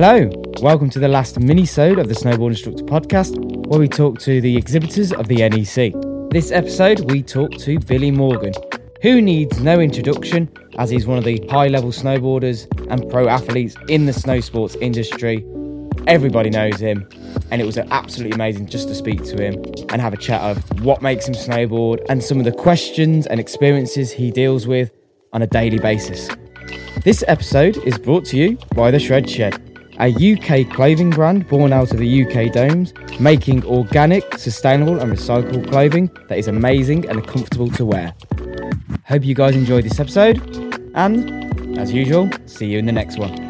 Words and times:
Hello, 0.00 0.30
welcome 0.62 0.88
to 0.90 1.00
the 1.00 1.08
last 1.08 1.40
mini-sode 1.40 1.98
of 1.98 2.06
the 2.06 2.14
Snowboard 2.14 2.50
Instructor 2.50 2.84
podcast, 2.84 3.34
where 3.66 3.80
we 3.80 3.88
talk 3.88 4.20
to 4.20 4.40
the 4.40 4.56
exhibitors 4.56 5.12
of 5.12 5.26
the 5.26 5.38
NEC. 5.38 5.92
This 6.30 6.52
episode, 6.52 7.10
we 7.10 7.20
talk 7.20 7.50
to 7.56 7.80
Billy 7.80 8.12
Morgan, 8.12 8.52
who 9.02 9.20
needs 9.20 9.58
no 9.58 9.80
introduction 9.80 10.48
as 10.78 10.88
he's 10.88 11.04
one 11.04 11.18
of 11.18 11.24
the 11.24 11.44
high-level 11.50 11.90
snowboarders 11.90 12.68
and 12.92 13.10
pro 13.10 13.26
athletes 13.26 13.74
in 13.88 14.06
the 14.06 14.12
snow 14.12 14.38
sports 14.38 14.76
industry. 14.76 15.44
Everybody 16.06 16.50
knows 16.50 16.78
him, 16.78 17.04
and 17.50 17.60
it 17.60 17.64
was 17.64 17.76
absolutely 17.76 18.36
amazing 18.36 18.68
just 18.68 18.86
to 18.86 18.94
speak 18.94 19.24
to 19.24 19.44
him 19.44 19.54
and 19.88 20.00
have 20.00 20.12
a 20.12 20.16
chat 20.16 20.42
of 20.42 20.80
what 20.84 21.02
makes 21.02 21.26
him 21.26 21.34
snowboard 21.34 22.06
and 22.08 22.22
some 22.22 22.38
of 22.38 22.44
the 22.44 22.52
questions 22.52 23.26
and 23.26 23.40
experiences 23.40 24.12
he 24.12 24.30
deals 24.30 24.64
with 24.64 24.92
on 25.32 25.42
a 25.42 25.46
daily 25.48 25.80
basis. 25.80 26.28
This 27.02 27.24
episode 27.26 27.78
is 27.78 27.98
brought 27.98 28.24
to 28.26 28.36
you 28.36 28.58
by 28.76 28.92
The 28.92 29.00
Shred 29.00 29.28
Shed 29.28 29.67
a 30.00 30.10
UK 30.10 30.70
clothing 30.72 31.10
brand 31.10 31.48
born 31.48 31.72
out 31.72 31.92
of 31.92 31.98
the 31.98 32.24
UK 32.24 32.52
domes, 32.52 32.94
making 33.18 33.64
organic, 33.64 34.38
sustainable, 34.38 35.00
and 35.00 35.12
recycled 35.12 35.68
clothing 35.68 36.10
that 36.28 36.38
is 36.38 36.46
amazing 36.48 37.08
and 37.08 37.26
comfortable 37.26 37.70
to 37.70 37.84
wear. 37.84 38.14
Hope 39.06 39.24
you 39.24 39.34
guys 39.34 39.56
enjoyed 39.56 39.84
this 39.84 39.98
episode, 39.98 40.38
and 40.94 41.78
as 41.78 41.92
usual, 41.92 42.30
see 42.46 42.66
you 42.66 42.78
in 42.78 42.86
the 42.86 42.92
next 42.92 43.18
one. 43.18 43.47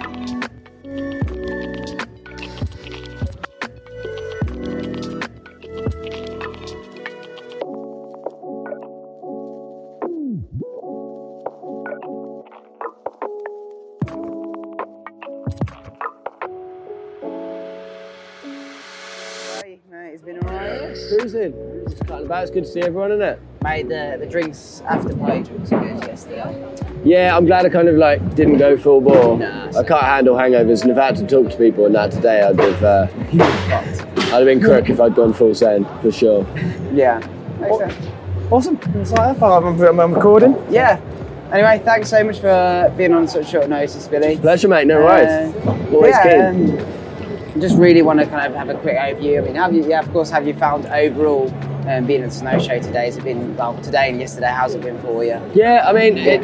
Cruising. 21.30 21.84
Just 21.88 22.06
cutting 22.06 22.26
about. 22.26 22.42
It's 22.42 22.50
good 22.50 22.64
to 22.64 22.70
see 22.70 22.80
everyone, 22.80 23.12
isn't 23.12 23.22
it? 23.22 23.40
Mate, 23.62 23.88
the, 23.88 24.16
the 24.18 24.26
drinks 24.26 24.82
after 24.86 25.14
party 25.16 25.42
drinks 25.42 25.70
were 25.70 25.80
good 25.80 26.04
yesterday. 26.04 26.74
Yeah, 27.04 27.36
I'm 27.36 27.46
glad 27.46 27.66
I 27.66 27.68
kind 27.68 27.88
of 27.88 27.96
like 27.96 28.34
didn't 28.34 28.58
go 28.58 28.76
full 28.76 29.00
bore. 29.00 29.38
Nah, 29.38 29.68
I 29.68 29.82
can't 29.82 30.02
handle 30.02 30.36
hangovers, 30.36 30.82
and 30.82 30.90
if 30.90 30.98
I 30.98 31.06
had 31.06 31.16
to 31.16 31.26
talk 31.26 31.50
to 31.50 31.56
people 31.56 31.86
and 31.86 31.94
that 31.94 32.12
today, 32.12 32.42
I'd 32.42 32.58
have, 32.58 32.82
uh, 32.82 33.06
I'd 33.32 34.32
have 34.32 34.44
been 34.44 34.60
crook 34.60 34.88
if 34.90 35.00
I'd 35.00 35.14
gone 35.14 35.32
full 35.32 35.54
send 35.54 35.86
for 36.00 36.12
sure. 36.12 36.46
Yeah. 36.92 37.20
Awesome. 38.50 38.76
Excited. 38.76 39.42
I'm, 39.42 39.80
I'm, 39.82 40.00
I'm 40.00 40.14
recording. 40.14 40.56
Yeah. 40.70 41.00
Anyway, 41.52 41.80
thanks 41.84 42.10
so 42.10 42.22
much 42.22 42.40
for 42.40 42.92
being 42.96 43.12
on 43.12 43.26
such 43.26 43.50
short 43.50 43.68
notice, 43.68 44.06
Billy. 44.08 44.36
Pleasure, 44.36 44.68
mate. 44.68 44.86
No 44.86 45.00
worries. 45.00 45.28
Uh, 45.28 45.88
Always 45.92 46.14
yeah, 46.14 46.52
keen. 46.52 46.78
um, 46.78 46.97
just 47.58 47.76
really 47.76 48.02
want 48.02 48.20
to 48.20 48.26
kind 48.26 48.46
of 48.46 48.54
have 48.54 48.68
a 48.68 48.74
quick 48.78 48.96
overview. 48.96 49.42
I 49.42 49.44
mean, 49.46 49.54
have 49.56 49.74
you, 49.74 49.88
yeah, 49.88 50.00
of 50.00 50.10
course, 50.12 50.30
have 50.30 50.46
you 50.46 50.54
found 50.54 50.86
overall 50.86 51.52
um, 51.88 52.06
being 52.06 52.22
at 52.22 52.30
the 52.30 52.34
snow 52.34 52.58
show 52.58 52.78
today? 52.80 53.06
Has 53.06 53.16
it 53.16 53.24
been 53.24 53.56
well 53.56 53.76
today 53.82 54.10
and 54.10 54.20
yesterday? 54.20 54.48
How's 54.48 54.74
it 54.74 54.82
been 54.82 55.00
for 55.00 55.24
you? 55.24 55.40
Yeah, 55.54 55.84
I 55.86 55.92
mean, 55.92 56.18
it, 56.18 56.42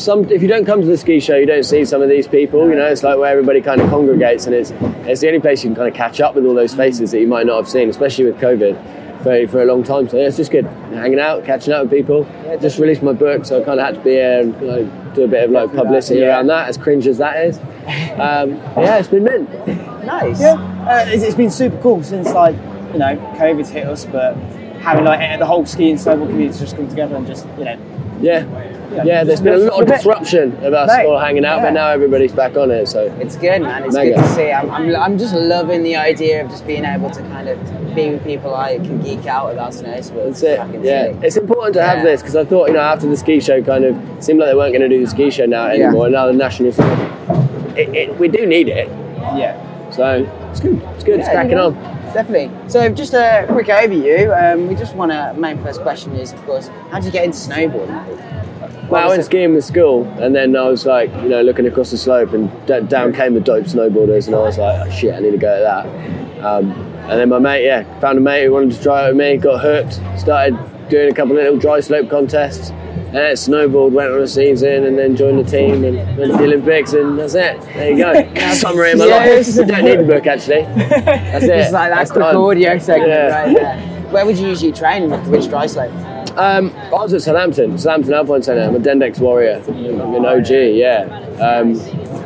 some 0.00 0.24
if 0.30 0.42
you 0.42 0.48
don't 0.48 0.64
come 0.64 0.80
to 0.80 0.86
the 0.86 0.96
ski 0.96 1.20
show, 1.20 1.36
you 1.36 1.46
don't 1.46 1.64
see 1.64 1.84
some 1.84 2.02
of 2.02 2.08
these 2.08 2.26
people. 2.26 2.68
You 2.68 2.74
know, 2.76 2.86
it's 2.86 3.02
like 3.02 3.18
where 3.18 3.30
everybody 3.30 3.60
kind 3.60 3.80
of 3.80 3.90
congregates, 3.90 4.46
and 4.46 4.54
it's 4.54 4.70
it's 5.06 5.20
the 5.20 5.28
only 5.28 5.40
place 5.40 5.62
you 5.62 5.70
can 5.70 5.76
kind 5.76 5.88
of 5.88 5.94
catch 5.94 6.20
up 6.20 6.34
with 6.34 6.44
all 6.46 6.54
those 6.54 6.74
faces 6.74 7.10
that 7.12 7.20
you 7.20 7.26
might 7.26 7.46
not 7.46 7.56
have 7.56 7.68
seen, 7.68 7.88
especially 7.88 8.24
with 8.26 8.36
COVID. 8.38 8.98
For, 9.20 9.46
for 9.48 9.60
a 9.60 9.66
long 9.66 9.82
time, 9.84 10.08
so 10.08 10.16
yeah, 10.16 10.28
it's 10.28 10.38
just 10.38 10.50
good 10.50 10.64
hanging 10.64 11.20
out, 11.20 11.44
catching 11.44 11.74
up 11.74 11.82
with 11.82 11.90
people. 11.90 12.26
Yeah, 12.42 12.56
just 12.56 12.78
released 12.78 13.02
my 13.02 13.12
book, 13.12 13.44
so 13.44 13.60
I 13.60 13.64
kind 13.66 13.78
of 13.78 13.84
had 13.84 13.96
to 13.96 14.00
be 14.00 14.12
here 14.12 14.40
and 14.40 14.58
you 14.62 14.66
know, 14.66 15.12
do 15.14 15.24
a 15.24 15.28
bit 15.28 15.44
of 15.44 15.50
like 15.50 15.74
publicity 15.74 16.20
Yeah. 16.20 16.28
around 16.28 16.46
that, 16.46 16.70
as 16.70 16.78
cringe 16.78 17.06
as 17.06 17.18
that 17.18 17.36
is. 17.44 17.58
Um, 17.86 18.50
yeah, 18.76 18.98
it's 18.98 19.08
been 19.08 19.24
mint. 19.24 19.48
Nice. 20.04 20.40
Yeah. 20.40 20.54
Uh, 20.88 21.04
it's, 21.08 21.22
it's 21.22 21.34
been 21.34 21.50
super 21.50 21.78
cool 21.80 22.02
since 22.02 22.28
like 22.32 22.54
you 22.92 22.98
know 22.98 23.16
COVID's 23.38 23.70
hit 23.70 23.86
us, 23.86 24.04
but 24.06 24.34
having 24.80 25.04
like 25.04 25.38
the 25.38 25.46
whole 25.46 25.64
ski 25.66 25.90
and 25.90 25.98
snowboard 25.98 26.28
community 26.28 26.58
just 26.58 26.76
come 26.76 26.88
together 26.88 27.16
and 27.16 27.26
just 27.26 27.46
you 27.58 27.64
know 27.64 27.78
Yeah, 28.20 28.44
Yeah, 28.92 29.04
yeah. 29.04 29.24
There's 29.24 29.40
just 29.40 29.44
been 29.44 29.54
a 29.54 29.58
lot 29.58 29.82
of 29.82 29.88
disruption 29.88 30.52
of 30.64 30.72
us 30.74 30.88
Mate, 30.88 31.06
all 31.06 31.18
hanging 31.18 31.44
out, 31.44 31.58
yeah. 31.58 31.64
but 31.64 31.70
now 31.72 31.88
everybody's 31.88 32.32
back 32.32 32.56
on 32.56 32.70
it. 32.70 32.86
So 32.86 33.04
It's 33.20 33.36
good, 33.36 33.62
man. 33.62 33.84
It's 33.84 33.94
Mega. 33.94 34.14
good 34.16 34.22
to 34.22 34.28
see. 34.34 34.50
I'm, 34.52 34.70
I'm, 34.70 34.96
I'm 34.96 35.18
just 35.18 35.34
loving 35.34 35.82
the 35.82 35.96
idea 35.96 36.42
of 36.44 36.50
just 36.50 36.66
being 36.66 36.84
able 36.84 37.10
to 37.10 37.20
kind 37.22 37.48
of 37.48 37.58
be 37.94 38.10
with 38.10 38.22
people 38.24 38.54
I 38.54 38.76
can 38.76 39.00
geek 39.02 39.26
out 39.26 39.52
about 39.52 39.74
snow 39.74 40.00
sports. 40.00 40.40
That's 40.42 40.60
it. 40.74 40.84
Yeah, 40.84 41.12
sick. 41.12 41.16
it's 41.24 41.36
important 41.36 41.74
to 41.74 41.82
have 41.82 42.02
this 42.04 42.20
because 42.22 42.36
I 42.36 42.44
thought, 42.44 42.68
you 42.68 42.74
know, 42.74 42.80
after 42.80 43.06
the 43.08 43.16
ski 43.16 43.40
show, 43.40 43.62
kind 43.62 43.84
of 43.84 43.96
seemed 44.24 44.38
like 44.38 44.48
they 44.50 44.54
weren't 44.54 44.72
going 44.74 44.88
to 44.88 44.96
do 44.96 45.02
the 45.04 45.10
ski 45.10 45.30
show 45.30 45.46
now 45.46 45.66
Yeah. 45.72 45.84
anymore. 45.86 46.08
Now 46.10 46.26
the 46.26 46.32
national, 46.32 46.72
it, 47.80 47.94
it, 47.94 48.18
we 48.18 48.28
do 48.28 48.46
need 48.46 48.68
it. 48.68 48.88
yeah. 49.36 49.56
So 49.90 50.24
it's 50.50 50.60
good. 50.60 50.80
It's 50.94 51.04
good. 51.04 51.18
it's 51.20 51.26
Yeah, 51.28 51.32
cracking 51.32 51.50
you 51.50 51.56
know, 51.56 51.66
on. 51.68 52.00
Definitely. 52.12 52.50
So, 52.68 52.88
just 52.88 53.14
a 53.14 53.46
quick 53.48 53.68
overview. 53.68 54.30
Um, 54.36 54.66
we 54.68 54.74
just 54.74 54.94
want 54.96 55.12
to. 55.12 55.32
Main 55.38 55.62
first 55.62 55.80
question 55.82 56.12
is, 56.16 56.32
of 56.32 56.44
course, 56.44 56.68
how 56.90 56.98
did 56.98 57.06
you 57.06 57.12
get 57.12 57.24
into 57.24 57.38
snowboarding? 57.38 58.88
Well, 58.88 59.04
I 59.04 59.08
went 59.08 59.24
skiing 59.24 59.54
with 59.54 59.64
school, 59.64 60.04
and 60.20 60.34
then 60.34 60.56
I 60.56 60.68
was 60.68 60.84
like, 60.86 61.10
you 61.22 61.28
know, 61.28 61.42
looking 61.42 61.66
across 61.66 61.92
the 61.92 61.96
slope, 61.98 62.32
and 62.32 62.50
d- 62.66 62.80
down 62.88 63.12
came 63.12 63.34
the 63.34 63.40
dope 63.40 63.66
snowboarders, 63.66 64.26
and 64.26 64.34
I 64.34 64.40
was 64.40 64.58
like, 64.58 64.86
oh, 64.86 64.90
shit, 64.90 65.14
I 65.14 65.20
need 65.20 65.30
to 65.30 65.38
go 65.38 65.54
at 65.54 65.60
that. 65.86 66.44
Um, 66.44 66.72
and 67.08 67.20
then 67.20 67.28
my 67.28 67.38
mate, 67.38 67.64
yeah, 67.64 68.00
found 68.00 68.18
a 68.18 68.20
mate 68.20 68.44
who 68.46 68.52
wanted 68.52 68.72
to 68.72 68.82
try 68.82 69.04
it 69.06 69.08
with 69.10 69.16
me, 69.18 69.36
got 69.36 69.60
hooked, 69.60 70.00
started 70.18 70.58
doing 70.88 71.10
a 71.12 71.14
couple 71.14 71.36
of 71.36 71.42
little 71.42 71.58
dry 71.58 71.78
slope 71.78 72.10
contests, 72.10 72.70
and 73.10 73.16
then 73.18 73.34
snowboard, 73.34 73.90
went 73.92 74.12
on 74.12 74.20
a 74.20 74.26
season, 74.26 74.84
and 74.84 74.96
then 74.98 75.16
joined 75.16 75.38
the 75.44 75.50
team 75.50 75.84
and 75.84 75.96
went 76.16 76.30
to 76.32 76.36
the 76.38 76.44
Olympics, 76.44 76.92
and 76.92 77.18
that's 77.18 77.34
it. 77.34 77.60
There 77.74 77.90
you 77.90 77.96
go. 77.98 78.34
Summary 78.54 78.92
of 78.92 78.98
my 78.98 79.06
Yes. 79.06 79.56
life. 79.58 79.66
Don't 79.68 79.84
need 79.84 79.98
the 80.00 80.04
book 80.04 80.26
actually. 80.26 80.62
That's 80.62 81.44
it. 81.44 81.48
Just 81.48 81.72
like 81.72 81.90
that 81.90 81.96
That's 81.98 82.10
quick 82.12 82.22
done. 82.24 82.36
audio 82.36 82.78
segment 82.78 83.08
Yeah. 83.10 83.42
right 83.44 83.54
there. 83.56 83.76
Where 84.12 84.26
would 84.26 84.38
you 84.38 84.48
usually 84.48 84.72
train? 84.72 85.10
Which 85.30 85.48
dry 85.48 85.66
slope? 85.66 85.92
Um, 86.36 86.72
I 86.76 86.90
was 86.90 87.12
at 87.12 87.22
Southampton, 87.22 87.76
Southampton 87.76 88.14
Alpine 88.14 88.42
Centre. 88.42 88.62
I'm 88.62 88.74
a 88.76 88.78
Dendix 88.78 89.18
warrior. 89.18 89.60
I'm 89.66 90.14
an 90.14 90.24
OG, 90.24 90.50
yeah. 90.50 91.02
Um, 91.40 91.74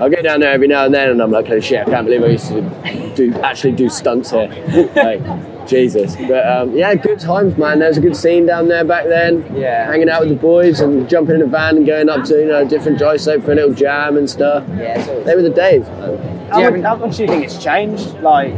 I 0.01 0.09
go 0.09 0.21
down 0.23 0.41
there 0.41 0.53
every 0.53 0.69
now 0.69 0.85
and 0.85 0.95
then, 0.95 1.11
and 1.11 1.21
I'm 1.23 1.31
like, 1.31 1.49
oh 1.51 1.61
shit, 1.61 1.87
I 1.87 1.91
can't 1.91 2.07
believe 2.07 2.23
I 2.23 2.27
used 2.29 2.49
to 2.49 3.13
do 3.15 3.33
actually 3.41 3.73
do 3.73 3.89
stunts 3.89 4.31
here. 4.31 4.49
like, 4.97 5.21
Jesus. 5.67 6.17
But 6.17 6.47
um, 6.47 6.77
yeah, 6.77 6.95
good 6.95 7.21
times, 7.21 7.57
man. 7.57 7.79
There 7.79 7.89
was 7.89 7.97
a 7.97 8.01
good 8.01 8.17
scene 8.17 8.45
down 8.47 8.69
there 8.69 8.85
back 8.85 9.07
then. 9.07 9.57
Yeah. 9.57 9.87
Hanging 9.87 10.11
out 10.11 10.21
with 10.21 10.29
the 10.31 10.35
boys 10.37 10.81
and 10.81 11.09
jumping 11.09 11.37
in 11.37 11.43
a 11.43 11.47
van 11.47 11.79
and 11.79 11.87
going 11.87 12.09
up 12.09 12.25
to 12.27 12.35
you 12.39 12.47
know 12.47 12.63
a 12.63 12.65
different 12.65 12.99
dry 12.99 13.17
slope 13.17 13.45
for 13.45 13.53
a 13.53 13.55
little 13.55 13.73
jam 13.73 14.17
and 14.17 14.29
stuff. 14.29 14.65
Yeah, 14.77 15.03
They 15.23 15.35
were 15.35 15.43
the 15.43 15.51
days. 15.51 15.87
man. 15.89 16.49
How, 16.51 16.71
much, 16.71 16.83
how 16.83 16.97
much 16.97 17.17
do 17.17 17.23
you 17.23 17.29
think 17.29 17.45
it's 17.45 17.63
changed? 17.63 18.15
Like 18.21 18.53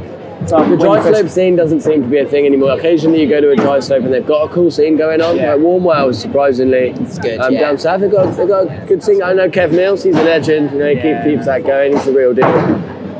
from 0.48 0.70
The 0.70 0.76
dry 0.76 1.00
slope 1.02 1.28
scene 1.28 1.56
doesn't 1.56 1.80
seem 1.80 2.02
to 2.02 2.08
be 2.08 2.18
a 2.18 2.26
thing 2.26 2.46
anymore. 2.46 2.72
Occasionally, 2.72 3.20
you 3.22 3.28
go 3.28 3.40
to 3.40 3.50
a 3.50 3.56
dry 3.56 3.80
slope 3.80 4.04
and 4.04 4.12
they've 4.12 4.26
got 4.26 4.50
a 4.50 4.52
cool 4.52 4.70
scene 4.70 4.96
going 4.96 5.20
on. 5.20 5.36
Yeah. 5.36 5.54
Like 5.54 5.62
Warmwell, 5.62 6.14
surprisingly, 6.14 6.90
It's 7.00 7.18
good, 7.18 7.40
Um, 7.40 7.52
yeah. 7.54 7.60
down 7.60 7.78
south, 7.78 8.00
they've 8.02 8.10
got 8.10 8.36
they've 8.36 8.46
got 8.48 8.66
a 8.70 8.84
good 8.86 9.02
scene. 9.02 9.22
I 9.22 9.32
know 9.32 9.48
Kev 9.48 9.72
Mills, 9.72 10.02
he's 10.02 10.14
a 10.16 10.22
legend. 10.22 10.72
You 10.72 10.78
know, 10.78 10.88
he 10.88 10.96
Yeah. 10.96 11.22
keep, 11.24 11.34
keeps 11.34 11.46
that 11.46 11.64
going. 11.64 11.92
He's 11.92 12.04
the 12.04 12.12
real 12.12 12.34
deal. 12.34 12.44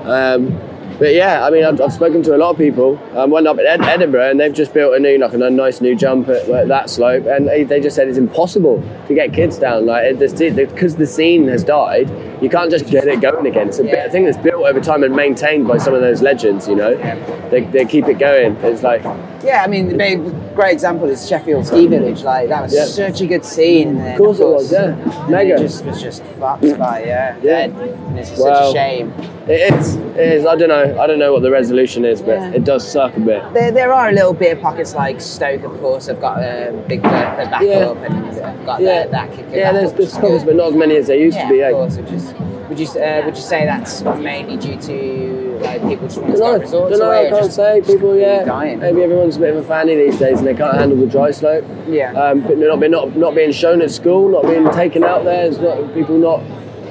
Um, 0.05 0.61
but 0.99 1.13
yeah, 1.13 1.45
I 1.47 1.51
mean, 1.51 1.63
I've, 1.63 1.79
I've 1.79 1.93
spoken 1.93 2.23
to 2.23 2.35
a 2.35 2.39
lot 2.39 2.51
of 2.53 2.57
people. 2.57 2.99
Um, 3.15 3.31
went 3.31 3.47
up 3.47 3.59
at 3.59 3.67
Ed- 3.67 3.83
Edinburgh 3.85 4.31
and 4.31 4.41
they've 4.41 4.53
just 4.55 4.73
built 4.73 4.95
a 4.95 4.99
new, 4.99 5.19
like 5.19 5.35
a 5.35 5.37
nice 5.51 5.83
new 5.83 5.95
jump 5.95 6.29
at, 6.31 6.49
at 6.49 6.69
that 6.69 6.89
slope, 6.89 7.27
and 7.27 7.47
they, 7.49 7.65
they 7.65 7.81
just 7.81 7.97
said 7.97 8.09
it's 8.09 8.17
impossible 8.17 8.83
to 9.07 9.15
get 9.15 9.35
kids 9.35 9.59
down. 9.59 9.85
Like 9.85 10.19
because 10.19 10.97
the 10.97 11.07
scene 11.07 11.49
has 11.49 11.63
died, 11.65 12.09
you 12.43 12.49
can't 12.49 12.71
just 12.71 12.87
get 12.89 13.07
it 13.09 13.21
going 13.21 13.47
again. 13.47 13.69
It's 13.69 13.79
a 13.79 13.83
bit, 13.83 13.93
Yeah. 13.93 14.05
a 14.07 14.11
thing 14.11 14.25
that's 14.25 14.39
built 14.39 14.56
over 14.65 14.81
time 14.81 15.03
and 15.03 15.15
maintained 15.15 15.67
by 15.69 15.79
some 15.79 15.95
of 15.95 16.01
those 16.01 16.23
legends. 16.23 16.69
You 16.69 16.77
know, 16.77 16.97
they, 17.51 17.61
they 17.65 17.85
keep 17.85 18.07
it 18.09 18.19
going. 18.19 18.57
It's 18.57 18.83
like 18.83 19.03
Yeah, 19.45 19.63
I 19.65 19.67
mean, 19.69 19.89
the 19.89 19.97
big, 19.97 20.55
great 20.55 20.73
example 20.73 21.09
is 21.09 21.29
Sheffield 21.29 21.67
Ski 21.67 21.87
Village. 21.87 22.23
Like 22.23 22.49
that 22.49 22.63
was 22.63 22.75
Yeah. 22.75 22.85
such 22.85 23.21
a 23.21 23.27
good 23.27 23.45
scene. 23.45 23.89
And 23.89 23.99
then, 23.99 24.13
Of 24.13 24.19
course 24.19 24.41
it 24.41 24.47
was, 24.47 24.73
yeah. 24.73 25.27
Mega. 25.29 25.55
It 25.55 25.59
just 25.59 25.85
was 25.85 26.01
just 26.03 26.23
fucked 26.41 26.63
by 26.79 27.05
yeah. 27.05 27.37
Yeah. 27.43 27.59
And 27.65 28.19
it's 28.19 28.31
Well, 28.39 28.73
such 28.73 28.77
a 28.77 28.79
shame. 28.79 29.13
It 29.49 29.73
is. 29.75 29.95
It 29.95 30.17
is. 30.19 30.47
I 30.47 30.57
don't 30.57 30.69
know. 30.69 30.99
I 31.01 31.07
don't 31.07 31.21
know 31.21 31.33
what 31.33 31.43
the 31.43 31.51
resolution 31.53 32.05
is, 32.05 32.21
but 32.21 32.39
Yeah. 32.41 32.51
it 32.53 32.65
does 32.65 32.87
suck 32.91 33.17
a 33.17 33.21
bit. 33.21 33.43
There, 33.55 33.71
there 33.71 33.93
are 33.93 34.09
a 34.09 34.13
little 34.13 34.35
of 34.37 34.61
pockets 34.61 34.95
like 34.95 35.21
Stoke, 35.21 35.63
of 35.63 35.79
course. 35.81 36.07
Have 36.07 36.21
got 36.21 36.39
a 36.39 36.73
big 36.89 37.03
Bertha 37.03 37.49
back 37.51 37.63
Yeah. 37.63 37.87
up 37.91 37.99
and 37.99 38.15
have 38.35 38.67
got 38.67 38.81
Yeah, 38.81 39.07
that, 39.07 39.11
that 39.13 39.33
kick. 39.33 39.47
yeah. 39.53 39.73
There's, 39.73 39.93
there's 39.93 40.15
pockets, 40.19 40.43
but 40.45 40.57
not 40.57 40.69
as 40.69 40.75
many 40.75 40.97
as 40.97 41.07
there 41.07 41.17
used 41.17 41.37
yeah, 41.37 41.47
to 41.49 41.53
be. 41.53 41.61
of 41.61 41.69
eh? 41.69 41.73
course. 41.73 41.97
Which 41.97 42.11
is, 42.11 42.35
would 42.69 42.81
you 42.81 42.87
uh, 43.01 43.23
would 43.25 43.37
you 43.37 43.43
say 43.43 43.65
that's 43.65 44.03
mainly 44.47 44.57
due 44.57 44.81
to 44.81 45.59
like 45.61 45.83
people 45.83 46.07
just 46.07 46.19
want 46.21 46.35
to 46.35 46.39
know. 46.39 46.59
resorts 46.59 46.99
Don't 46.99 46.99
know. 46.99 47.11
I 47.11 47.29
can't 47.29 47.45
just 47.45 47.57
say. 47.57 47.83
People, 47.83 48.17
yeah. 48.17 48.45
dying? 48.45 48.79
Maybe 48.79 49.03
everyone's 49.03 49.37
a 49.37 49.41
bit 49.41 49.57
of 49.57 49.65
a 49.65 49.69
fanny 49.69 49.95
these 49.95 50.19
days, 50.19 50.39
and 50.39 50.47
they 50.47 50.55
can't 50.55 50.77
handle 50.77 50.99
the 50.99 51.07
dry 51.07 51.31
slope. 51.31 51.65
Yeah. 51.89 52.13
Um, 52.13 52.43
but 52.43 52.59
not 52.59 52.81
being 52.81 52.93
not, 52.93 53.17
not 53.17 53.35
being 53.35 53.53
shown 53.53 53.83
at 53.83 53.91
school, 53.91 54.29
not 54.29 54.43
being 54.45 54.69
taken 54.71 55.05
out 55.05 55.25
there. 55.25 55.47
It's 55.47 55.59
not 55.59 55.93
people 55.95 56.19
not 56.19 56.43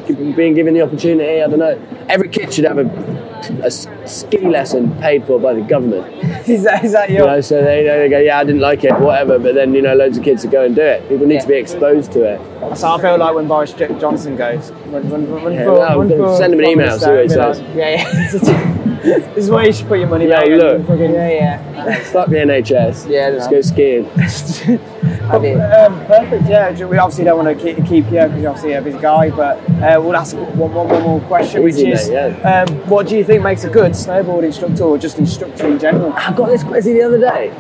people 0.07 0.31
being 0.34 0.54
given 0.54 0.74
the 0.74 0.81
opportunity. 0.81 1.42
I 1.42 1.48
don't 1.48 1.60
know. 1.60 1.81
Every 2.10 2.30
kid 2.30 2.54
should 2.54 2.66
have 2.66 2.78
a 2.78 3.72
ski 3.72 4.40
lesson 4.48 4.96
paid 5.00 5.25
for 5.25 5.40
by 5.40 5.54
the 5.54 5.62
government. 5.62 6.06
is 6.50 6.63
that 6.63 6.83
is 6.86 6.92
that 6.92 7.09
You 7.09 7.18
your? 7.18 7.27
know, 7.27 7.42
so 7.42 7.63
they, 7.63 7.83
they 7.83 8.09
go, 8.09 8.19
yeah, 8.19 8.39
I 8.39 8.44
didn't 8.44 8.62
like 8.62 8.83
it, 8.83 8.94
whatever. 9.00 9.39
But 9.39 9.56
then 9.56 9.74
you 9.74 9.81
know, 9.81 9.95
loads 9.95 10.18
of 10.18 10.24
kids 10.24 10.44
would 10.44 10.51
go 10.51 10.63
and 10.65 10.75
do 10.75 10.81
it. 10.81 11.07
People 11.09 11.25
need 11.27 11.36
Yeah. 11.36 11.39
to 11.42 11.47
be 11.47 11.53
exposed 11.56 12.12
to 12.13 12.24
it. 12.24 12.77
So 12.77 12.88
I 12.89 13.01
feel 13.01 13.18
like 13.18 13.33
when 13.36 13.47
Boris 13.47 13.74
Johnson 13.74 14.36
goes, 14.36 14.71
run, 14.88 15.09
run, 15.09 15.30
run 15.31 15.53
Yeah, 15.53 15.94
for, 15.94 16.07
for 16.07 16.38
send 16.38 16.53
him 16.53 16.59
an 16.59 16.65
email, 16.65 16.97
see 17.00 17.09
what 17.09 17.24
he 17.24 17.30
says. 17.30 17.59
like, 17.62 17.75
yeah, 17.75 17.89
yeah. 17.89 18.31
this 19.06 19.45
is 19.45 19.50
where 19.51 19.65
you 19.65 19.74
should 19.74 19.88
put 19.88 20.00
your 20.00 20.07
money. 20.09 20.27
Yeah, 20.27 20.42
look. 20.42 20.88
fucking- 20.88 21.13
Yeah, 21.13 21.30
yeah. 21.30 22.00
Fuck 22.06 22.30
the 22.30 22.38
NHS. 22.38 23.09
Yeah, 23.09 23.30
Let's 23.30 23.45
no. 23.45 23.51
go 23.51 23.62
skiing. 23.62 24.89
I 25.30 25.39
mean, 25.39 25.60
Um, 25.60 26.06
perfect. 26.06 26.44
Yeah, 26.48 26.86
we 26.86 26.98
obviously 26.98 27.24
don't 27.25 27.44
want 27.44 27.57
to 27.57 27.63
keep, 27.63 27.77
keep 27.86 28.06
you 28.06 28.12
because 28.12 28.42
you're 28.42 28.50
obviously 28.50 28.74
a 28.74 28.81
busy 28.81 29.00
guy, 29.00 29.30
but 29.31 29.57
uh, 29.81 30.00
we'll 30.01 30.16
ask 30.16 30.36
one, 30.36 30.74
one, 30.74 30.88
one 30.88 31.01
more 31.04 31.19
question, 31.22 31.68
Easy, 31.68 31.86
which 31.89 31.94
is, 32.00 32.10
mate, 32.10 32.42
um, 32.44 32.68
what 32.89 33.07
do 33.07 33.18
you 33.18 33.24
think 33.24 33.44
makes 33.44 33.63
a 33.63 33.69
good 33.69 33.92
snowboard 33.94 34.44
instructor 34.44 34.83
or 34.83 34.98
just 34.98 35.18
instructor 35.18 35.68
in 35.68 35.80
general? 35.80 36.13
I 36.13 36.31
got 36.33 36.48
this 36.50 36.63
question 36.63 36.94
the 36.94 37.01
other 37.04 37.19
day. 37.19 37.54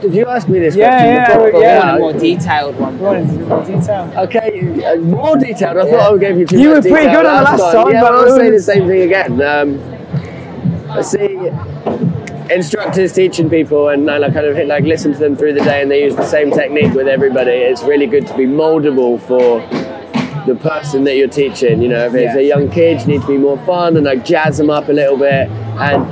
Did 0.00 0.14
you 0.14 0.26
ask 0.26 0.48
me 0.48 0.58
this 0.58 0.76
Yeah, 0.76 0.90
question 0.90 1.06
yeah, 1.14 1.46
before? 1.46 1.60
yeah. 1.62 1.96
a 1.96 1.98
more 1.98 2.12
detailed 2.12 2.76
one. 2.78 2.96
You 2.98 3.02
want 3.02 3.18
into 3.18 3.46
more 3.46 3.64
detail? 3.64 4.12
Okay, 4.18 4.84
uh, 4.84 4.96
more 4.96 5.36
detailed. 5.36 5.78
I 5.78 5.90
thought 5.90 6.00
I 6.00 6.10
would 6.10 6.20
give 6.20 6.38
you 6.38 6.46
too 6.46 6.58
You 6.60 6.68
were 6.70 6.82
pretty 6.82 7.06
good 7.10 7.24
on 7.26 7.36
the 7.44 7.50
last 7.50 7.72
time, 7.72 7.90
Yeah, 7.90 8.00
but 8.02 8.12
but 8.12 8.28
I'll 8.28 8.36
say 8.36 8.50
the 8.50 8.60
same 8.60 8.86
thing 8.86 9.02
again. 9.02 9.40
Um, 9.42 9.80
I 10.90 11.00
see 11.02 11.36
instructors 12.50 13.12
teaching 13.12 13.48
people, 13.48 13.88
and 13.88 14.10
I 14.10 14.18
kind 14.30 14.46
of 14.46 14.66
like 14.66 14.84
listen 14.84 15.12
to 15.12 15.18
them 15.18 15.36
through 15.36 15.54
the 15.54 15.60
day, 15.60 15.82
and 15.82 15.90
they 15.90 16.02
use 16.04 16.16
the 16.16 16.26
same 16.26 16.50
technique 16.50 16.92
with 16.94 17.08
everybody. 17.08 17.50
It's 17.52 17.82
really 17.82 18.06
good 18.06 18.26
to 18.26 18.36
be 18.36 18.44
moldable 18.44 19.20
for 19.20 19.60
the 20.46 20.54
person 20.56 21.04
that 21.04 21.16
you're 21.16 21.28
teaching. 21.28 21.82
You 21.82 21.88
know, 21.88 22.06
if 22.06 22.14
it's 22.14 22.34
Yeah. 22.34 22.40
a 22.40 22.42
young 22.42 22.70
kid, 22.70 23.00
you 23.02 23.06
need 23.06 23.20
to 23.22 23.26
be 23.28 23.38
more 23.38 23.58
fun 23.58 23.96
and 23.96 24.04
like 24.04 24.24
jazz 24.24 24.58
them 24.58 24.70
up 24.70 24.88
a 24.88 24.92
little 24.92 25.16
bit, 25.16 25.48
and 25.78 26.06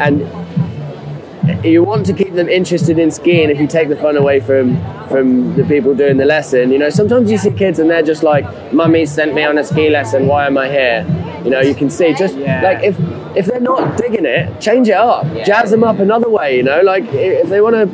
and 0.00 1.64
you 1.64 1.82
want 1.82 2.04
to 2.06 2.12
keep 2.12 2.34
them 2.34 2.48
interested 2.48 2.98
in 2.98 3.10
skiing 3.10 3.50
if 3.50 3.60
you 3.60 3.66
take 3.66 3.88
the 3.88 3.96
fun 3.96 4.16
away 4.16 4.40
from 4.40 4.76
from 5.08 5.54
the 5.54 5.64
people 5.64 5.94
doing 5.94 6.16
the 6.16 6.24
lesson 6.24 6.72
you 6.72 6.78
know 6.78 6.90
sometimes 6.90 7.30
you 7.30 7.38
see 7.38 7.52
kids 7.52 7.78
and 7.78 7.88
they're 7.88 8.02
just 8.02 8.24
like 8.24 8.44
mummy 8.72 9.06
sent 9.06 9.32
me 9.32 9.44
on 9.44 9.56
a 9.56 9.62
ski 9.62 9.88
lesson 9.88 10.26
why 10.26 10.44
am 10.46 10.58
i 10.58 10.68
here 10.68 11.04
you 11.46 11.50
know 11.52 11.60
you 11.60 11.74
can 11.74 11.88
see 11.88 12.12
just 12.14 12.36
Yeah. 12.36 12.60
like 12.62 12.84
if 12.84 12.96
if 13.36 13.46
they're 13.46 13.60
not 13.60 13.96
digging 13.96 14.26
it 14.26 14.60
change 14.60 14.88
it 14.88 14.94
up 14.96 15.24
Yeah. 15.34 15.44
jazz 15.44 15.70
them 15.70 15.84
up 15.84 15.98
another 16.00 16.28
way 16.28 16.56
you 16.58 16.62
know 16.62 16.80
like 16.82 17.04
if 17.14 17.48
they 17.48 17.60
want 17.62 17.76
to 17.76 17.86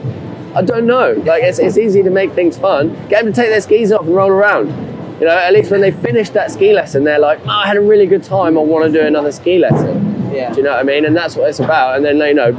i 0.59 0.63
don't 0.63 0.87
know 0.87 1.13
like 1.25 1.43
it's, 1.45 1.59
it's 1.61 1.79
easy 1.79 2.03
to 2.03 2.11
make 2.11 2.33
things 2.33 2.59
fun 2.59 2.91
get 3.09 3.25
them 3.25 3.33
to 3.33 3.41
take 3.41 3.51
their 3.51 3.61
skis 3.61 3.93
off 3.93 4.03
and 4.07 4.15
roll 4.15 4.31
around 4.31 4.67
you 5.21 5.27
know 5.29 5.37
at 5.37 5.53
least 5.53 5.71
when 5.71 5.81
they 5.81 5.91
finish 5.93 6.31
that 6.31 6.51
ski 6.51 6.73
lesson 6.73 7.05
they're 7.05 7.19
like 7.31 7.39
oh, 7.47 7.51
i 7.51 7.67
had 7.67 7.77
a 7.77 7.81
really 7.81 8.07
good 8.07 8.23
time 8.25 8.57
i 8.59 8.61
want 8.61 8.85
to 8.85 8.91
do 8.91 9.05
another 9.07 9.31
ski 9.33 9.59
lesson 9.59 9.95
Yeah. 10.33 10.51
do 10.51 10.57
you 10.59 10.63
know 10.65 10.71
what 10.71 10.81
I 10.81 10.83
mean? 10.85 11.05
And 11.05 11.15
that's 11.15 11.37
what 11.37 11.51
it's 11.51 11.61
about. 11.61 11.97
And 11.97 12.03
then, 12.07 12.17
you 12.17 12.33
know, 12.33 12.53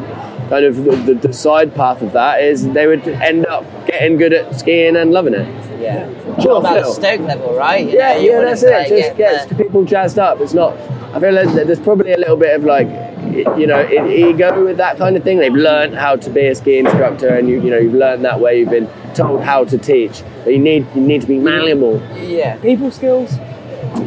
kind 0.47 0.63
of 0.63 0.75
the, 0.85 0.91
the, 1.07 1.13
the 1.29 1.33
side 1.33 1.73
path 1.73 2.03
of 2.03 2.11
that 2.13 2.43
is 2.43 2.67
they 2.77 2.85
would 2.85 3.01
end 3.07 3.47
up 3.47 3.63
getting 3.87 4.15
good 4.17 4.31
at 4.31 4.45
skiing 4.59 4.95
and 4.95 5.11
loving 5.11 5.33
it. 5.33 5.47
Yeah. 5.83 6.39
Sure, 6.41 6.59
about 6.59 6.83
the 6.83 6.91
Stoke 6.91 7.21
level, 7.21 7.53
right? 7.55 7.85
You 7.85 7.97
Yeah, 7.97 8.13
know, 8.15 8.19
yeah, 8.21 8.39
that's 8.41 8.63
it. 8.63 8.87
Just 8.89 8.91
get 8.91 9.17
gets 9.17 9.45
the- 9.47 9.55
people 9.55 9.83
jazzed 9.83 10.17
up. 10.19 10.39
It's 10.41 10.53
not. 10.53 10.73
I 11.13 11.19
feel 11.19 11.33
like 11.33 11.49
there's 11.67 11.79
probably 11.79 12.13
a 12.13 12.17
little 12.17 12.37
bit 12.37 12.55
of 12.55 12.63
like, 12.63 12.87
you 13.57 13.67
know, 13.67 13.87
ego 13.89 14.63
with 14.65 14.77
that 14.77 14.97
kind 14.97 15.15
of 15.17 15.23
thing. 15.23 15.37
They've 15.39 15.53
learned 15.53 15.95
how 15.95 16.15
to 16.15 16.29
be 16.29 16.47
a 16.47 16.55
ski 16.55 16.77
instructor, 16.79 17.29
and 17.29 17.47
you, 17.49 17.61
you 17.61 17.69
know, 17.69 17.77
you've 17.77 17.93
learned 17.93 18.23
that 18.25 18.39
way. 18.39 18.59
You've 18.59 18.69
been 18.69 18.89
told 19.13 19.41
how 19.43 19.63
to 19.65 19.77
teach, 19.77 20.23
but 20.43 20.53
you 20.53 20.59
need 20.59 20.87
you 20.95 21.01
need 21.01 21.21
to 21.21 21.27
be 21.27 21.37
malleable. 21.37 22.01
Yeah. 22.15 22.55
People 22.57 22.89
skills. 22.91 23.37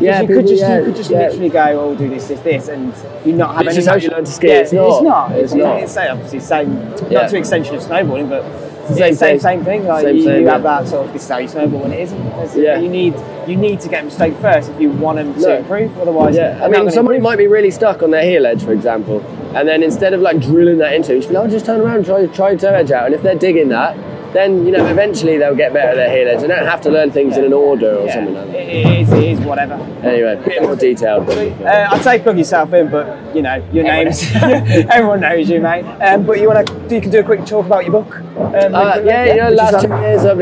Yeah, 0.00 0.20
you 0.22 0.26
people- 0.26 0.42
could 0.42 0.48
just 0.48 0.62
yeah, 0.62 0.78
you 0.78 0.84
could 0.86 0.96
just 0.96 1.10
yeah. 1.10 1.18
literally 1.18 1.48
go, 1.48 1.64
oh, 1.80 1.94
do 1.94 2.08
this, 2.08 2.26
this, 2.26 2.40
this, 2.40 2.68
and 2.68 2.92
you 3.24 3.32
not 3.34 3.54
have 3.54 3.64
This 3.66 3.74
any. 3.74 3.82
is 3.82 3.86
how 3.86 3.94
you 3.96 4.08
learn 4.10 4.24
to 4.24 4.30
ski. 4.32 4.48
Yeah, 4.48 4.54
It's 4.60 4.72
not. 4.72 4.88
It's 4.90 5.02
not. 5.04 5.30
It's 5.32 5.42
It's, 5.42 5.54
not. 5.54 5.82
It's 5.82 5.96
obviously 5.96 6.40
same. 6.40 6.72
Yeah. 7.10 7.20
Not 7.22 7.30
to 7.30 7.36
extension 7.38 7.76
of 7.76 7.82
snowboarding, 7.82 8.28
but 8.28 8.42
it's 8.90 8.98
the 8.98 9.04
Same 9.04 9.14
same, 9.14 9.38
same, 9.38 9.38
thing. 9.38 9.40
same 9.40 9.64
thing. 9.64 9.86
Like 9.86 10.04
Same, 10.04 10.16
you, 10.16 10.22
same, 10.24 10.40
you 10.40 10.46
yeah. 10.46 10.52
have 10.52 10.62
that 10.62 10.88
sort 10.88 11.06
of 11.06 11.12
this 11.12 11.22
is 11.24 11.28
how 11.28 11.38
you 11.38 11.48
snowboard 11.48 11.82
when 11.82 11.92
it 11.92 12.00
isn't. 12.00 12.20
It's- 12.26 12.56
Yeah. 12.56 12.78
You 12.78 12.88
need 12.88 13.14
you 13.46 13.56
need 13.56 13.78
to 13.80 13.88
get 13.88 14.02
them 14.02 14.10
straight 14.10 14.36
first 14.38 14.70
if 14.70 14.80
you 14.80 14.90
want 14.90 15.18
them 15.18 15.32
to 15.34 15.40
No. 15.40 15.56
improve. 15.58 15.96
Otherwise, 16.00 16.34
Yeah, 16.36 16.58
I 16.60 16.68
mean, 16.68 16.90
somebody 16.90 17.18
improve. 17.18 17.22
might 17.22 17.38
be 17.38 17.46
really 17.46 17.70
stuck 17.70 18.02
on 18.02 18.10
their 18.10 18.22
heel 18.24 18.44
edge, 18.44 18.64
for 18.64 18.72
example, 18.72 19.22
and 19.54 19.68
then 19.68 19.82
instead 19.84 20.12
of 20.14 20.20
like 20.20 20.40
drilling 20.40 20.78
that 20.78 20.94
into, 20.94 21.12
it, 21.12 21.16
you 21.16 21.22
should 21.22 21.28
be 21.30 21.36
like, 21.36 21.44
oh, 21.46 21.50
just 21.50 21.64
turn 21.66 21.80
around, 21.80 22.04
try 22.06 22.26
try 22.26 22.50
your 22.50 22.58
toe 22.58 22.74
edge 22.74 22.90
out, 22.90 23.06
and 23.06 23.14
if 23.14 23.22
they're 23.22 23.36
digging 23.36 23.68
that, 23.68 23.96
then 24.36 24.66
you 24.66 24.72
know 24.72 24.86
eventually 24.86 25.38
they'll 25.38 25.54
get 25.56 25.72
better 25.72 25.88
at 25.90 25.96
their 25.96 26.10
heel 26.16 26.28
edge. 26.28 26.40
They 26.42 26.46
don't 26.48 26.66
have 26.66 26.80
to 26.82 26.90
learn 26.90 27.10
things 27.10 27.36
in 27.36 27.44
an 27.44 27.52
order 27.52 27.96
or 27.96 28.06
Yeah. 28.06 28.14
something 28.14 28.34
like 28.34 28.46
that. 28.52 28.56
It, 28.60 29.00
is. 29.00 29.12
It 29.12 29.24
is 29.24 29.40
whatever. 29.40 29.74
Anyway, 30.02 30.34
a 30.34 30.36
bit 30.44 30.62
more 30.62 30.76
detailed. 30.76 31.28
Uh, 31.30 31.88
I'd 31.90 32.02
say 32.02 32.18
plug 32.20 32.38
yourself 32.38 32.72
in, 32.72 32.90
but 32.90 33.34
you 33.34 33.42
know 33.42 33.56
your 33.72 33.86
Everyone 33.86 34.04
name's 34.04 34.34
everyone 34.90 35.20
knows 35.20 35.48
you, 35.50 35.60
mate. 35.60 35.84
Um, 36.02 36.24
but 36.26 36.38
you 36.40 36.48
want 36.48 36.66
to 36.66 36.94
you 36.94 37.00
can 37.00 37.10
do 37.10 37.20
a 37.20 37.24
quick 37.24 37.44
talk 37.46 37.66
about 37.66 37.84
your 37.84 37.92
book. 38.02 38.16
Um, 38.36 38.74
Uh, 38.74 39.00
yeah, 39.04 39.24
you 39.24 39.36
know, 39.42 39.50
last 39.50 39.84
two 39.84 39.88
years 39.88 40.24
I've, 40.24 40.38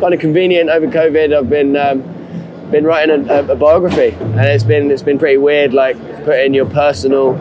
kind 0.00 0.14
of 0.14 0.20
convenient 0.20 0.70
over 0.70 0.86
COVID. 0.86 1.36
I've 1.36 1.50
been 1.50 1.76
um, 1.76 2.02
been 2.70 2.84
writing 2.84 3.28
a, 3.28 3.34
a, 3.34 3.48
a 3.52 3.56
biography, 3.56 4.16
and 4.20 4.40
it's 4.40 4.64
been 4.64 4.90
it's 4.90 5.02
been 5.02 5.18
pretty 5.18 5.36
weird, 5.38 5.72
like 5.74 5.96
putting 6.24 6.54
your 6.54 6.66
personal, 6.66 7.34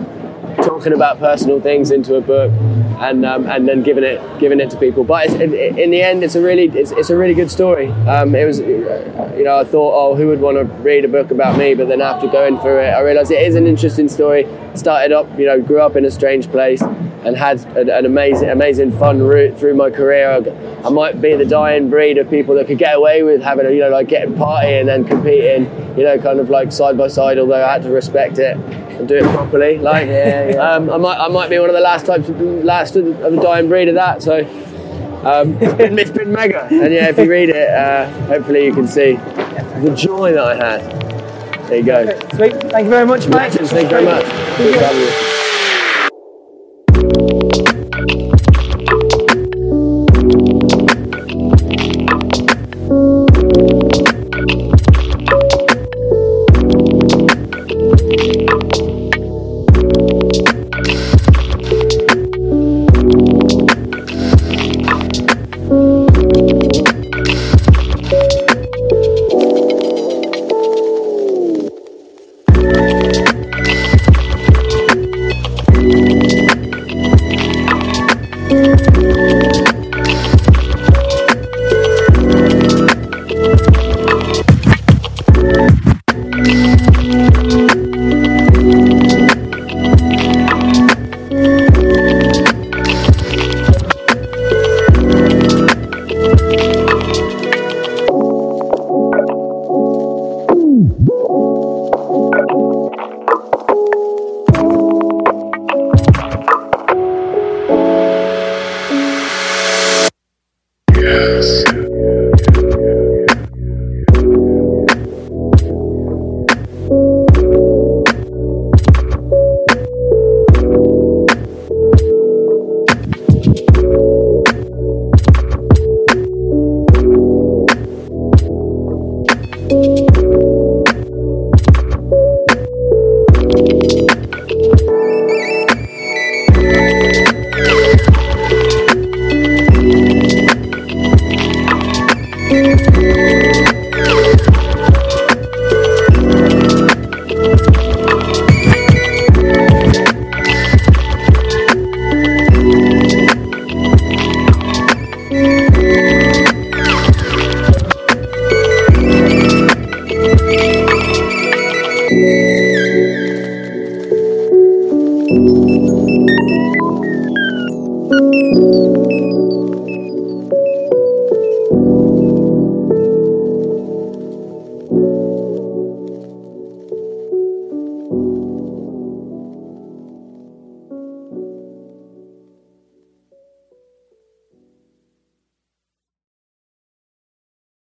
talking 0.64 0.94
about 0.94 1.20
personal 1.20 1.60
things 1.62 1.92
into 1.92 2.16
a 2.16 2.22
book, 2.22 2.52
and 3.00 3.26
um, 3.26 3.46
and 3.48 3.68
then 3.68 3.84
giving 3.84 4.04
it 4.04 4.22
giving 4.40 4.60
it 4.60 4.70
to 4.72 4.78
people. 4.78 5.04
But 5.04 5.30
in, 5.30 5.54
in 5.54 5.92
the 5.92 6.02
end, 6.02 6.24
it's 6.24 6.36
a 6.36 6.42
really 6.42 6.66
it's, 6.66 6.92
it's 6.92 7.10
a 7.10 7.18
really 7.18 7.34
good 7.34 7.52
story. 7.52 7.90
Um, 8.08 8.36
it 8.36 8.46
was, 8.46 8.60
you 8.60 9.44
know, 9.44 9.58
I 9.58 9.64
thought, 9.64 9.94
oh, 9.96 10.16
who 10.16 10.28
would 10.28 10.42
want 10.42 10.58
to 10.58 10.66
read 10.84 11.06
a 11.06 11.08
book 11.08 11.32
about 11.32 11.58
me? 11.58 11.74
But 11.74 11.88
then 11.88 12.02
after 12.02 12.28
going 12.28 12.60
through 12.60 12.80
it, 12.80 12.90
I 12.90 13.02
realised 13.02 13.32
it 13.32 13.42
is 13.42 13.56
an 13.56 13.68
interesting 13.68 14.10
story. 14.10 14.48
Started 14.76 15.12
up, 15.12 15.28
you 15.38 15.46
know, 15.46 15.62
grew 15.62 15.82
up 15.82 15.96
in 15.96 16.06
a 16.06 16.12
strange 16.12 16.50
place 16.50 16.84
and 17.24 17.36
had 17.36 17.60
an, 17.76 17.90
an 17.90 18.06
amazing, 18.06 18.50
amazing 18.50 18.92
fun 18.98 19.22
route 19.22 19.60
through 19.60 19.76
my 19.76 19.90
career. 19.90 20.30
I, 20.30 20.88
I 20.88 20.90
might 20.90 21.22
be 21.22 21.36
the 21.36 21.46
dying 21.46 21.90
breed 21.90 22.18
of 22.18 22.30
people 22.30 22.56
that 22.56 22.68
could 22.68 22.78
get 22.78 22.96
away 22.96 23.24
with 23.24 23.42
having, 23.42 23.66
a, 23.66 23.72
you 23.72 23.80
know, 23.80 23.90
like 23.90 24.08
getting 24.08 24.36
partying 24.36 24.94
and 24.94 25.08
competing, 25.08 25.64
you 25.98 26.04
know, 26.04 26.18
kind 26.20 26.40
of 26.40 26.50
like 26.50 26.72
side 26.72 26.98
by 26.98 27.08
side. 27.08 27.38
Although 27.38 27.64
I 27.66 27.74
had 27.74 27.84
to 27.84 27.90
respect 27.90 28.40
it 28.40 28.56
and 28.58 29.08
do 29.08 29.16
it 29.16 29.24
properly. 29.24 29.78
Like, 29.78 30.08
Yeah, 30.08 30.50
yeah. 30.50 30.60
Um, 30.70 30.90
I 30.90 30.98
might, 30.98 31.18
I 31.18 31.28
might 31.30 31.50
be 31.50 31.58
one 31.58 31.70
of 31.70 31.76
the 31.76 31.82
last 31.82 32.06
types 32.06 32.30
of 32.30 32.40
last 32.40 32.96
of 32.96 33.06
the, 33.06 33.42
dying 33.42 33.68
breed 33.68 33.88
of 33.88 33.96
that. 33.96 34.22
So. 34.22 34.40
Um, 35.20 35.58
it's, 35.62 35.74
been, 35.74 36.00
it's 36.00 36.12
been 36.12 36.32
mega, 36.32 36.64
and 36.72 36.94
yeah, 36.94 37.10
if 37.10 37.18
you 37.18 37.30
read 37.30 37.50
it, 37.50 37.70
uh, 37.70 38.10
hopefully 38.28 38.64
you 38.64 38.74
can 38.74 38.88
see 38.88 39.16
the 39.16 39.94
joy 39.94 40.32
that 40.32 40.46
I 40.46 40.56
had. 40.56 41.00
There 41.68 41.78
you 41.78 41.84
go. 41.84 42.06
Sweet. 42.36 42.54
Thank 42.72 42.86
you 42.86 42.90
very 42.90 43.06
much, 43.06 43.28
mate. 43.28 43.52
Thank 43.52 43.84
you 43.84 43.90
very 43.90 44.06
much. 44.06 45.39